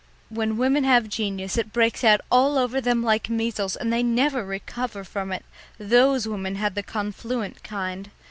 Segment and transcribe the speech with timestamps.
[0.29, 4.43] When women have genius it breaks out all over them like measles, and they never
[4.43, 5.45] recover from it;
[5.77, 8.09] those women had the confluent kind.